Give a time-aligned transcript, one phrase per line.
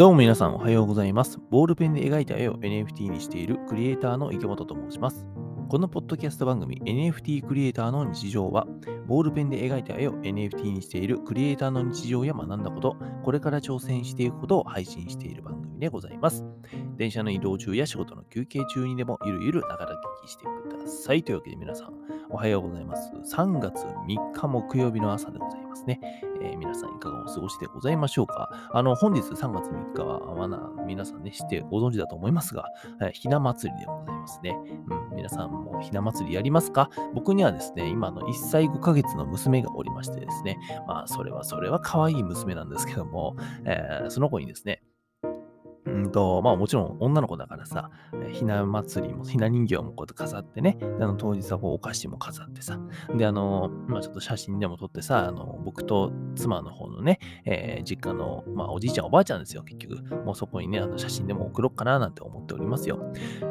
[0.00, 1.38] どうも皆さんおはようございます。
[1.50, 5.26] ボールペンで描いた絵を NFT にしているクリエイターの池本と申します。
[5.68, 8.66] このポッドキャスト番組 NFT クリエイターの日常は、
[9.06, 16.46] ボールペンで描いた絵を NFT にしているクリエイターの日常や学んだこと、これから挑戦していくことを配信している番組でございます。
[16.96, 21.22] 電車の移動中や仕事の休憩中にでもゆるゆるながら聞きしてください。
[21.22, 21.92] というわけで皆さん、
[22.32, 23.12] おはようございます。
[23.36, 26.00] 3月3日木曜日の朝でございますね。
[26.42, 28.50] えー皆さんいかがお過ごしでございましょうか？
[28.72, 32.66] あの、本日3月3日は、まだ皆さんね、知ってご存知だと思いますが、
[33.02, 34.56] えーひな祭りでございますね。
[35.10, 36.88] うん、皆さんもひな祭りやりますか？
[37.14, 44.82] 僕にはですね、今の1歳5ヶ月の娘がおりましてですね、まあ、それはそれは可愛い娘なんですけども、えーその子にですね、
[46.04, 47.90] うんと、まあもちろん女の子だからさ、
[48.32, 52.78] ひな祭りも、ひな人形もこうやって飾ってね、あの当日はこうお菓子も飾ってさ、
[53.14, 60.02] で、あの、まあちょっと写真でも撮ってさ、あの、僕と妻の方のね、えー実家の、まあおじいちゃんおばあちゃんですよ、結局。
[60.24, 62.98] もうそこにね、あの写真でも送ろうかななんて思っておりますよ。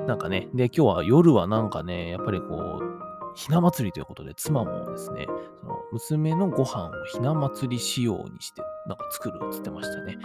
[0.08, 3.00] なんかね、で、今日は夜はなんかね、やっぱりこう、
[3.36, 5.28] ひな祭りということで、妻もですね、
[5.62, 10.18] その娘のご飯をひな祭り仕様にして、なんか作るって言ってましたね。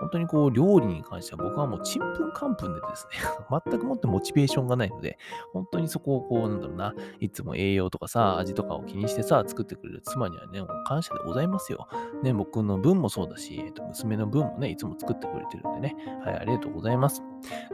[0.00, 3.18] 本当にこう、料理に関しては僕はもうちんぷんかんぷんでですね、
[3.66, 5.18] 全くもってモチベーションがないので、
[5.52, 11.88] 本当にそこをこう、なんだろうな、いつも栄養とかさ、味とかを気にしてさ、作ってくれる妻にはね、もう感謝でございますよ。
[12.22, 17.22] ね、僕の分もそうだし、えっと娘の分もね、いつも作ってくれてるんでね、はい、ありがとうございます。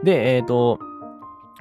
[0.03, 0.79] で、えっ、と、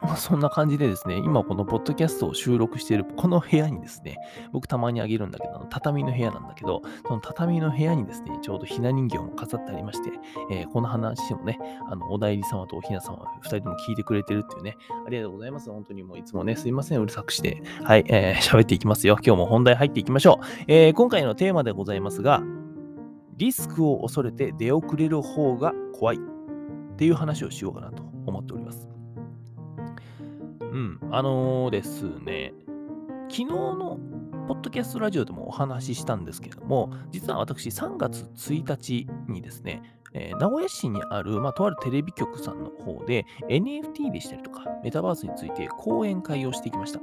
[0.03, 4.17] まあそんな感じでですね、今このポッドキャストを収録しているこの部屋にですね、
[4.53, 10.11] 僕たまにあげるんだけど、畳の部屋なんだけど、その畳の部屋にですね、ちょうどひな人形も飾ってありまして、
[10.51, 11.59] えーこの話もね、
[11.91, 15.71] あの、お代理様とおひな様、二人とも聞いてくれてるっていうね、ありがとうございます。
[15.71, 19.17] 本当にもういつもね、すいません、うるさくして、はい、えー喋っていきますよ。
[19.25, 20.65] 今日も本題入っていきましょう。
[20.69, 22.43] えー今回のテーマでございますが、
[23.37, 26.21] リスクを恐れて出遅れる方が怖いっ
[26.97, 28.94] ていう話をしようかなと思っております。
[31.17, 32.53] あのーですね、
[33.31, 34.01] 昨日の
[34.49, 39.81] ポッドキャストラジオでもお話ししたんですけれども、実は私3月1日にですね、
[40.13, 46.99] えー名古屋市にある、まあ、とあるテレビ局さんの方で NFT でしたりとか、メタバースについて講演会をしてきました。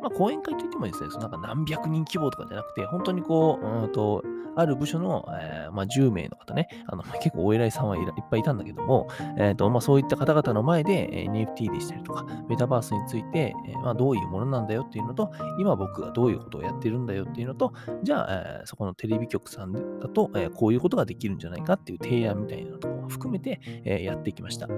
[0.00, 4.22] まあ、講演会といってもですね、そのなんか何百人規模とかじゃなくて、本当にこう、うんと、
[4.56, 9.06] ある部署の、えーまあ、10名の方ね、あの 結構お偉いさんはいっぱいいたんだけども、
[9.36, 17.72] えーとまあ、そういった方々の前で NFT でしたりとか、メタバースについて、えーまあ、どういうものなんだよっていうのと、今僕がどういうことをやってるんだよっていうのと、
[18.02, 24.68] じゃあ、えーそこのテレビ局さんだと、えこういうことができるんじゃないかっていう提案みたいなのとかも含めて、えやってきました。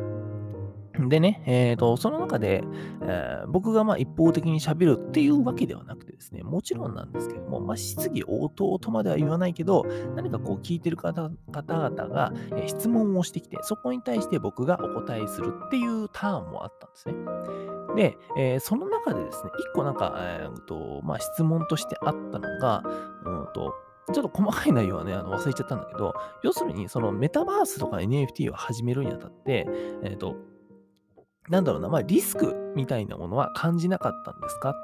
[0.99, 2.63] でね、えーと、その中で、
[3.03, 12.33] えー僕がまあ一方的に喋るっていうわけではなくてですね、もちろんなんですけども、まあ、質疑応答とまでは言わないけど、何かこう聞いてる方々が、
[12.67, 17.15] 質問をしてきて、そこに対して僕がお答えするっていうターンもあったんですね。
[17.97, 22.83] で、えーその中でですね、一個なんか、えーとまあ、質問としてあったのが、
[23.25, 23.75] うんと
[24.13, 29.67] ちょっと細かい内容はね、あの忘れちゃったんだけど、要するに、そのメタバースとか NFT を始めるにあたって、
[30.03, 30.37] えっ、と、
[31.51, 34.75] なんだろうな、まあ、リスクみたいなものは感じなかったんですかっ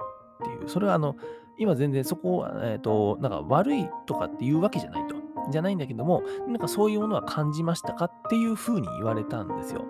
[0.44, 1.16] ていう、それはあの、
[1.59, 5.16] 今全然そこは、えっ、と、なんか悪いとかっていうわけじゃないと。
[5.50, 9.84] じゃないんだけども、なんかそういうものは感じましたかっていうふうに言われたんですよ。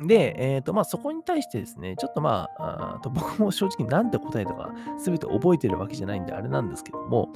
[0.00, 7.30] で、えっ、と、まあ、そこに対してですね、ちょっとまあ、あと僕も正直なんて答えたか、すべて覚えてるわけじゃないんで、あれなんですけども、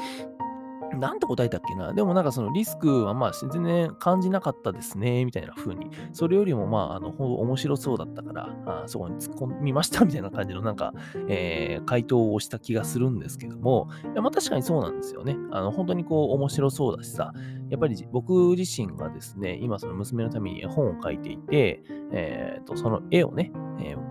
[0.94, 1.92] なんて答えたっけな？
[1.92, 5.90] でもなんかそのリスクはまあ全然感じなかったですね、みたいな風に。
[6.12, 10.92] それよりもまあ、あの、面白そうだったから、あそこに突っ込みましたみたいな感じのなんか、
[11.28, 15.36] えー回答をした気がするんですけども、いやまあ確かにそうなんですよね。
[15.50, 17.32] あの、本当にこう面白そうだしさ、
[17.68, 21.82] やっぱり僕自身がですね、今その娘のために絵本を描いていて、
[22.12, 24.05] えーと、その絵をね、えー、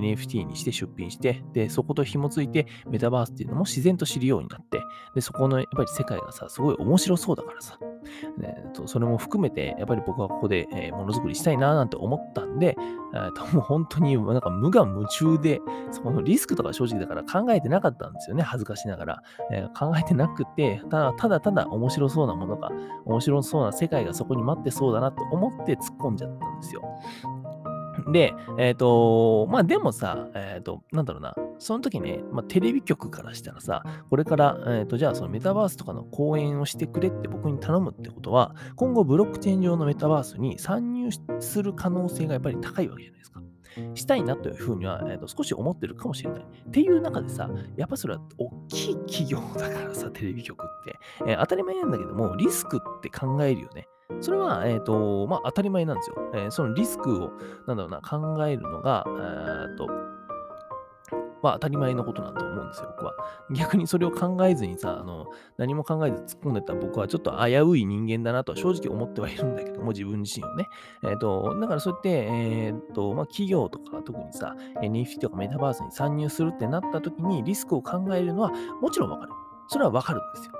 [0.00, 4.80] NFT にして出品して、で、そこと紐づいて、メタバースっていうのも自然と知るようになって、
[5.14, 7.78] で、そこのやっぱり世界がさ、すごい面白そうだからさ、
[8.42, 12.76] えっとそれも含めて、やっぱり僕はここで、えものづくりしたいななんて思ったんで、
[13.14, 15.60] えーともう本当になんか無我夢中で、
[15.90, 19.22] そこのリスクとか正直だから考えてなかったんですよね、恥ずかしながら。
[19.50, 22.70] えー考えてなくて、ただただただ面白そうなものが、
[23.04, 26.82] 面白そうな世界がそこに待ってそうだなと思って突っ込んじゃったんですよ。
[28.08, 41.08] で、えっ、と、まあでもさ、えっ、と、なんだろうな、その時ね、まあ、テレビ局からしたらさ、これから、えっ、と、じゃあそのメタバースとかの講演をしてくれって僕に頼むってことは、今後ブロックチェーン上のメタバースに参入
[41.40, 43.42] する可能性がやっぱり高いわけじゃないですか。
[43.94, 46.42] したいなというふうには、えーと少し思ってるかもしれない。
[46.42, 50.98] っていう中でさ、やっぱそれは大きい企業だからさ、テレビ局って。
[51.26, 53.86] えー当たり前なんだけども、リスクって考えるよね。
[54.20, 56.16] それは、えっ、と、まあ、当たり前なんですよ。
[56.34, 57.32] えーそのリスクを、
[57.66, 59.88] なんだろうな、考えるのが、えーっと、
[61.44, 63.14] まあ、当たり前のことなんだと思うんですよ、僕は。
[63.50, 65.26] 逆にそれを考えずにさ、あの、
[65.58, 70.68] 何も考えず突っ込んでた僕はちょっと危うい人間だなとは正直思ってはいるんだけども、自分自身をね。
[71.02, 79.32] えっ、と、だからそうやって、えっ、と、まあ、企業とか特にさ、NFT とかメタバースに参入するってなった時にリスクを考えるのはもちろんわかる。
[79.68, 80.52] それはわかるんですよ。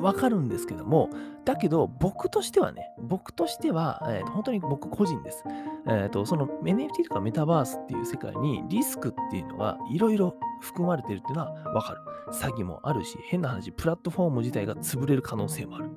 [0.00, 1.10] わかるんですけども、
[1.44, 5.44] だけど僕としてはね、僕としては、えー本当に僕個人です。
[5.86, 12.00] えーと、その NFT とかメタバースっていう世界にリスクっていうのがいろいろ含まれてるっていうのはわかる。
[12.32, 15.90] 詐欺もあるし、変な話、プラットフォーム自体が潰れる可能性もある。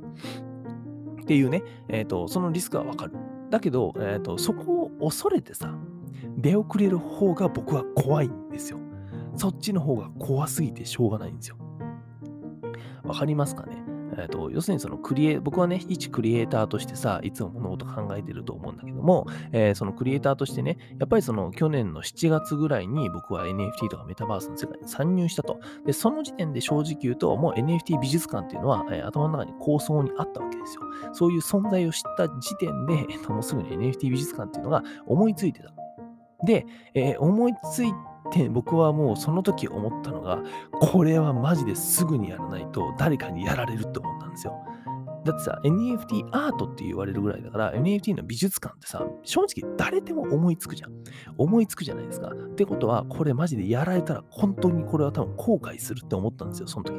[1.21, 3.13] っていうね、えーと、そのリスクはわかる。
[3.49, 5.73] だけど、えーと、そこを恐れてさ、
[6.37, 8.79] 出遅れる方が僕は怖いんですよ。
[9.35, 11.57] そっちの方が怖すぎてしょうがないんですよ。
[13.07, 13.97] わかりますかね？
[14.17, 25.59] えーと、要するにそのクリエ、僕はね、一クリエイターとしてさ、いつも物事考えてると思うんだけども、えー、そのクリエイターとしてね、やっぱりその去年の7月ぐらいに僕は NFT とかメタバースの世界に参入したと。
[25.85, 30.81] で、その時点で正直言うと、もう NFT 美術館っていうのは、えー、頭の中に構想にあったわけですよ。
[31.13, 35.71] そういう存在を知った時点で、えー、ともうすぐに NFT 美術館っていうのが思いついてた。
[36.45, 37.97] で、えー、思いついて
[38.49, 40.41] 僕はもうその時思ったのが、
[40.79, 44.53] これはマジですぐにやらないと誰かにやられるって思ったんですよ。
[45.25, 50.91] だってさ、NFT アートって言われるぐらいだから、NFT の美術館ってさ、正直誰でも思いつくじゃん。
[51.37, 52.29] 思いつくじゃないですか。
[52.29, 56.95] ってことは、これマジでやられたら本当にこれは多分後悔するって思ったんですよ、その時。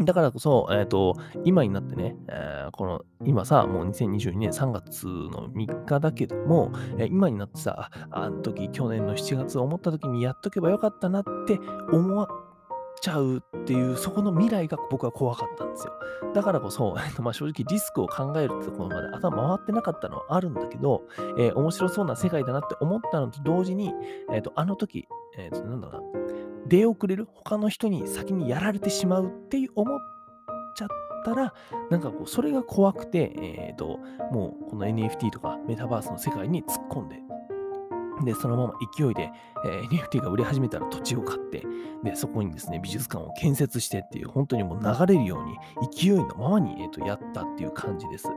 [0.00, 11.58] だからこそ、えっ、ー、と、今になってね、えー、この、今さ、もう2022年3月の3日だけども、えー、今になってさ、あの時、去年の7月思った時にやっとけばよかったなって
[11.92, 12.28] 思わ
[13.00, 15.92] ちゃうっていう、そこの未来が僕は怖かったんですよ。
[16.34, 21.02] だからこそ、えー、まあ、正直リスクを考えるってところまで頭回ってなかったのはあるんだけど、
[21.38, 23.92] えー、面白そうな世界だなって思ったのと同時に、
[24.32, 26.27] えっ、と、あの時、えっ、と、なんだろうな、
[26.68, 29.98] 出遅れる他の人に先にやられてしまうって思っ
[30.76, 30.88] ちゃっ
[31.24, 31.54] たら
[31.90, 33.98] なんかこうそれが怖くて、えーと、
[34.32, 37.16] もうこの NFT とかメタバースの世界に突っ込んで
[38.24, 39.30] で、そのまま勢いで、
[39.64, 41.64] えー、NFT が売れ始めたら土地を買って、
[42.04, 45.56] で、そこにですね、美術館を建設してっていう、本当にもう流れるように、
[45.90, 48.28] 勢いのままに、えーと、やったっていう感じです。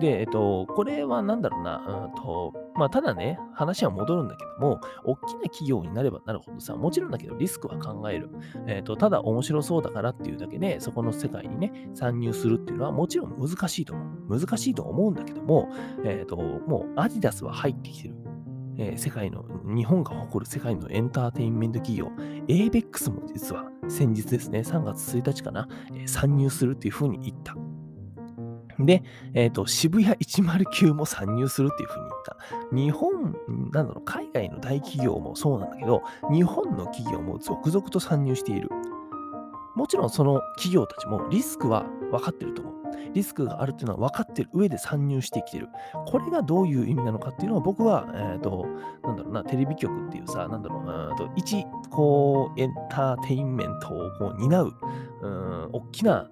[0.00, 8.30] で、えっ、ー、と、これは何だろうな、うんと、まあ、ただね、話は戻るんだけども、大きな企業になればなるほどさ、もちろんだけどリスクは考える。
[8.68, 14.38] えっ、ー、と、ただ面白そうだからっていうだけで、そこの世界にね、参入するっていうのはもちろん難しいと思う。
[14.38, 15.68] 難しいと思うんだけども、
[16.04, 18.14] えっ、ー、と、もうアディダスは入ってきてる。
[18.80, 22.12] えー、世界の、日本が誇る世界のエンターテインメント企業、
[22.46, 27.56] ABEX も実は先日ですね、3月1日かな、え、参入するっていうふうに言った。
[28.80, 29.02] で、
[29.34, 32.76] えっ、ー、と、渋谷109も参入するっていうふうに言った。
[32.76, 33.36] 日本、
[33.72, 38.68] なんだろう、海外の大企業もそうなんだけど、日本の企業も続々と参入している。
[39.74, 42.78] もちろんその企業たちもリスクは分かってると思う。
[43.14, 45.68] リスクがあるっていうのは分かってる上で参入してきてる。
[46.06, 48.66] これがどういう意味なのかっていうのは僕は、えっ、ー、と、
[49.04, 54.72] なんだろうな、テレビ局っていうさ、なんだろう、と一、こう、エンターテインメントをこう担う、
[55.22, 56.28] うん、大きな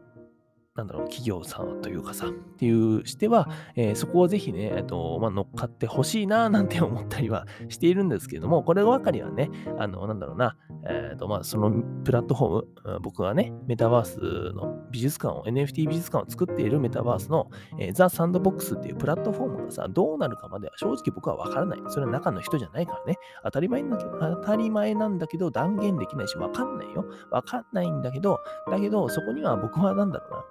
[0.76, 10.56] なんだろう、企業さんというかさ、っていうしては、えー、そこをぜひね、えっと、まあ、乗っかってほしいな、なんて思ったりはしているんですけれども、こればかりはね、あの、なんだろうな、
[10.88, 11.70] えっ、ー、と、まあ、その
[12.04, 14.18] プラットフォーム、僕がね、メタバース
[14.54, 21.78] の美術館を、NFT 美術館を作っているメタバースの、えー、ザ・サンドボックスっていうプラットフォームがさ、どうなるかまでは正直僕はわからない。
[21.88, 27.06] それは中の人じゃないからね、当たり前な当たり前なんだけど、断言できないし、わかんないよ。
[27.30, 30.44] わかんないんだけど、だけど、そこには僕はなんだろうな、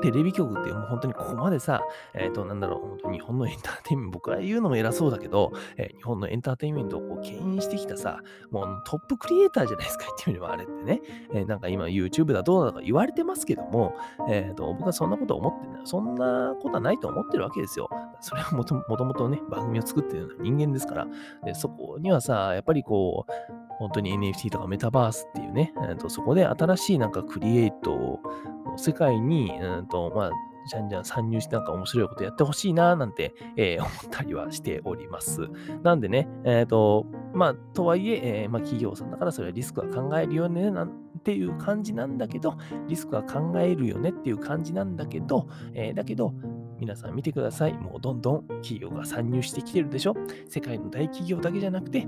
[0.00, 1.82] テレビ局ってもう本当にここまでさ、
[2.14, 8.20] えっ、ー、と、なんだろう、本当日本のエンターテインメント、僕は言うのも偉そうだけど、えー、日本のエンターテインメントをこう牽引してきたさ、
[8.50, 11.00] もうトップクリエイターじゃないですか、言ってみればあれってね。
[11.32, 13.94] えー、なんか今 YouTube だどうだとか言われてますけども、
[14.28, 15.80] えっ、と、僕はそんなこと思ってない。
[15.84, 17.88] そんなことはないと思ってるわけですよ。
[18.24, 21.06] それはもともとね、番組を作ってるような人間ですから。
[21.44, 23.32] で、そこにはさ、やっぱりこう、
[23.78, 28.20] 本当に NFT とかメタバースっていうね、えーと、そこで新しいなんかクリエイト
[28.64, 30.30] の世界に、うんとまあ、
[30.66, 35.48] じゃんじゃん参入してなんか面白いことやってほしいななんて、えー、 思ったりはしております。
[35.82, 42.54] なんでね、えっ、ー、と、まあ、とはいええー、まあ、企業さんだからそれはリスクは考えるよねなんていう感じなんだけど、
[42.88, 46.32] リスクは考えるよねっていう感じなんだけど、えだけど、
[46.78, 47.74] 皆さん見てください。
[47.74, 50.14] もうどんどん企業が参入してきてるでしょ
[50.48, 52.06] 世界の大企業だけじゃなくて、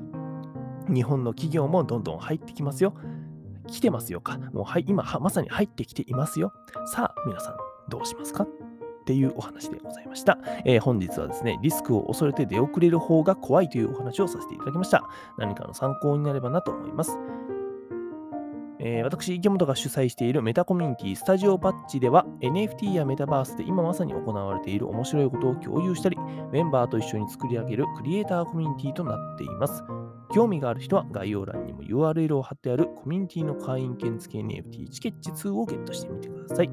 [0.88, 2.94] 日本の企業もどんどん入ってきますよ。
[3.68, 4.38] 来てますよか。
[4.52, 6.52] もうはい今まさに入ってきていますよ。
[6.86, 7.56] さあ、皆さん
[7.88, 8.48] どうしますかっ
[9.04, 10.38] ていうお話でございました。
[10.64, 15.04] えー本日はですね、リスクを恐れて出遅れる方が怖いというお話をさせていただきました。
[15.38, 17.18] 何かの参考になればなと思います。
[18.78, 26.18] えー私、池本が主催しているメタコミュニティスタジオパッチでは NFT やメタバースで今まさに行われている面白いことを共有したり、
[26.52, 29.82] メンバーと一緒に作り上げるクリエイターコミュニティとなっています。
[30.34, 36.70] 興味がある人は概要欄にも URL を貼ってあるコミュニティの会員券付き NFT チケッチ2をゲットしてみてください。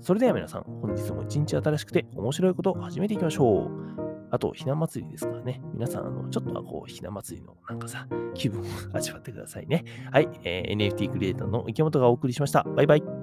[0.00, 4.07] それでは皆さん、本日も一日新しくて面白いことを始めていきましょう。
[4.30, 5.60] あと、ひな祭りですからね。
[5.74, 9.84] 皆さん、あの、ちょっとはこう、ひな祭りのなんかさ、気分を 味わってくださいね。
[10.12, 12.62] はい、えー NFT クリエイターの池本がお送りしました。
[12.62, 13.17] バイバイ。